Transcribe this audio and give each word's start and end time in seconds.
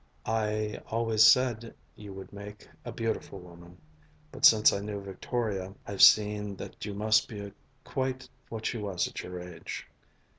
"I 0.25 0.81
always 0.87 1.23
said 1.23 1.75
you 1.95 2.11
would 2.11 2.33
make 2.33 2.67
a 2.83 2.91
beautiful 2.91 3.37
woman. 3.39 3.77
But 4.31 4.45
since 4.45 4.73
I 4.73 4.79
knew 4.79 4.99
Victoria, 4.99 5.75
I've 5.85 6.01
seen 6.01 6.55
that 6.55 6.83
you 6.85 6.95
must 6.95 7.27
be 7.27 7.53
quite 7.83 8.27
what 8.49 8.65
she 8.65 8.79
was 8.79 9.07
at 9.07 9.21
your 9.21 9.39
age." 9.39 9.87